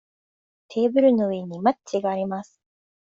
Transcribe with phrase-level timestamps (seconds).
[0.69, 2.59] テーブルの上にマッチがあります。